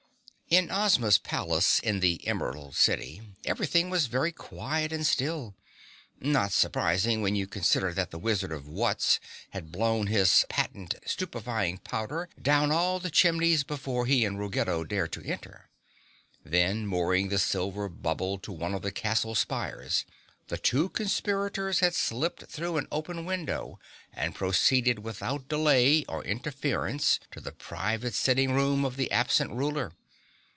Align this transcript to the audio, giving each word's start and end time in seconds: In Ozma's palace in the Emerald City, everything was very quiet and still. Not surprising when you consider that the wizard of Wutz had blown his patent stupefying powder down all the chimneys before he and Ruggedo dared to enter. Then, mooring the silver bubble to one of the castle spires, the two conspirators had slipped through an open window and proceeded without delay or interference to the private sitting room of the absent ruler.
In 0.51 0.69
Ozma's 0.69 1.17
palace 1.17 1.79
in 1.79 2.01
the 2.01 2.27
Emerald 2.27 2.75
City, 2.75 3.21
everything 3.45 3.89
was 3.89 4.07
very 4.07 4.33
quiet 4.33 4.91
and 4.91 5.07
still. 5.07 5.55
Not 6.19 6.51
surprising 6.51 7.21
when 7.21 7.37
you 7.37 7.47
consider 7.47 7.93
that 7.93 8.11
the 8.11 8.19
wizard 8.19 8.51
of 8.51 8.67
Wutz 8.67 9.21
had 9.51 9.71
blown 9.71 10.07
his 10.07 10.43
patent 10.49 10.95
stupefying 11.05 11.77
powder 11.77 12.27
down 12.41 12.69
all 12.69 12.99
the 12.99 13.09
chimneys 13.09 13.63
before 13.63 14.05
he 14.05 14.25
and 14.25 14.37
Ruggedo 14.37 14.83
dared 14.83 15.13
to 15.13 15.23
enter. 15.23 15.69
Then, 16.43 16.85
mooring 16.85 17.29
the 17.29 17.39
silver 17.39 17.87
bubble 17.87 18.37
to 18.39 18.51
one 18.51 18.73
of 18.73 18.81
the 18.81 18.91
castle 18.91 19.35
spires, 19.35 20.03
the 20.49 20.57
two 20.57 20.89
conspirators 20.89 21.79
had 21.79 21.95
slipped 21.95 22.43
through 22.47 22.75
an 22.75 22.89
open 22.91 23.23
window 23.23 23.79
and 24.11 24.35
proceeded 24.35 24.99
without 24.99 25.47
delay 25.47 26.03
or 26.09 26.25
interference 26.25 27.21
to 27.31 27.39
the 27.39 27.53
private 27.53 28.13
sitting 28.13 28.51
room 28.51 28.83
of 28.83 28.97
the 28.97 29.09
absent 29.13 29.51
ruler. 29.53 29.93